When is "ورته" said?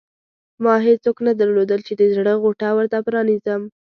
2.77-2.97